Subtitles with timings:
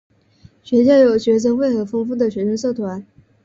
[0.63, 3.05] 学校有学生会和丰富的学生社团。